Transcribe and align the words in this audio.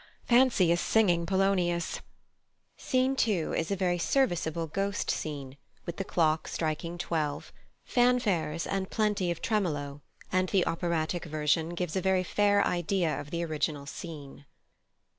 Fancy 0.27 0.71
a 0.71 0.77
singing 0.77 1.27
Polonius! 1.27 2.01
Scene 2.75 3.15
2 3.15 3.53
is 3.53 3.69
a 3.69 3.75
very 3.75 3.99
serviceable 3.99 4.65
Ghost 4.65 5.11
scene, 5.11 5.57
with 5.85 5.97
the 5.97 6.03
clock 6.03 6.47
striking 6.47 6.97
twelve, 6.97 7.53
fanfares 7.85 8.65
and 8.65 8.89
plenty 8.89 9.29
of 9.29 9.43
tremolo; 9.43 10.01
and 10.31 10.49
the 10.49 10.65
operatic 10.65 11.25
version 11.25 11.75
gives 11.75 11.95
a 11.95 12.01
very 12.01 12.23
fair 12.23 12.65
idea 12.65 13.21
of 13.21 13.29
the 13.29 13.45
original 13.45 13.85
scene. 13.85 14.45